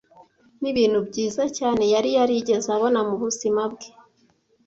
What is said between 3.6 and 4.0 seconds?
bwe.